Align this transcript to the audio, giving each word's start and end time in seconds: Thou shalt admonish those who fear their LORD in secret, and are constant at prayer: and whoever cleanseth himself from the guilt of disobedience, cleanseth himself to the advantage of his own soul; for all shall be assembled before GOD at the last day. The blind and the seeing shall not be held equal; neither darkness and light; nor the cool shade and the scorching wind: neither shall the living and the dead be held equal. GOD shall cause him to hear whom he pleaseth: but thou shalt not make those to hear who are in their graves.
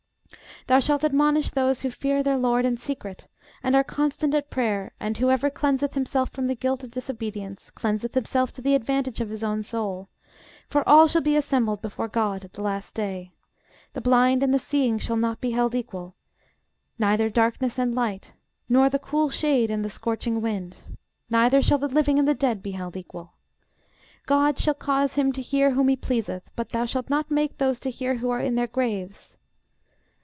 Thou 0.67 0.77
shalt 0.79 1.03
admonish 1.03 1.49
those 1.49 1.81
who 1.81 1.89
fear 1.89 2.21
their 2.21 2.37
LORD 2.37 2.65
in 2.65 2.77
secret, 2.77 3.27
and 3.63 3.75
are 3.75 3.83
constant 3.83 4.35
at 4.35 4.51
prayer: 4.51 4.93
and 4.99 5.17
whoever 5.17 5.49
cleanseth 5.49 5.95
himself 5.95 6.29
from 6.29 6.45
the 6.45 6.53
guilt 6.53 6.83
of 6.83 6.91
disobedience, 6.91 7.71
cleanseth 7.71 8.13
himself 8.13 8.53
to 8.53 8.61
the 8.61 8.75
advantage 8.75 9.19
of 9.21 9.31
his 9.31 9.43
own 9.43 9.63
soul; 9.63 10.07
for 10.69 10.87
all 10.87 11.07
shall 11.07 11.23
be 11.23 11.35
assembled 11.35 11.81
before 11.81 12.07
GOD 12.07 12.45
at 12.45 12.53
the 12.53 12.61
last 12.61 12.93
day. 12.93 13.33
The 13.93 14.01
blind 14.01 14.43
and 14.43 14.53
the 14.53 14.59
seeing 14.59 14.99
shall 14.99 15.15
not 15.17 15.41
be 15.41 15.49
held 15.51 15.73
equal; 15.73 16.13
neither 16.99 17.27
darkness 17.27 17.79
and 17.79 17.95
light; 17.95 18.35
nor 18.69 18.87
the 18.87 18.99
cool 18.99 19.31
shade 19.31 19.71
and 19.71 19.83
the 19.83 19.89
scorching 19.89 20.41
wind: 20.41 20.83
neither 21.27 21.63
shall 21.63 21.79
the 21.79 21.87
living 21.87 22.19
and 22.19 22.27
the 22.27 22.35
dead 22.35 22.61
be 22.61 22.71
held 22.71 22.95
equal. 22.95 23.33
GOD 24.27 24.59
shall 24.59 24.75
cause 24.75 25.15
him 25.15 25.33
to 25.33 25.41
hear 25.41 25.71
whom 25.71 25.87
he 25.87 25.95
pleaseth: 25.95 26.51
but 26.55 26.69
thou 26.69 26.85
shalt 26.85 27.09
not 27.09 27.31
make 27.31 27.57
those 27.57 27.79
to 27.79 27.89
hear 27.89 28.17
who 28.17 28.29
are 28.29 28.39
in 28.39 28.53
their 28.53 28.67
graves. 28.67 29.37